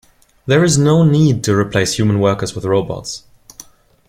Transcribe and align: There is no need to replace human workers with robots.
There 0.47 0.63
is 0.63 0.79
no 0.79 1.03
need 1.03 1.43
to 1.43 1.53
replace 1.55 1.93
human 1.99 2.19
workers 2.19 2.55
with 2.55 2.65
robots. 2.65 3.21